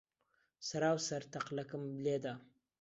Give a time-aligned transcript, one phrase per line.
[0.67, 2.33] سەرا و سەر تەقلەکم لێ دا.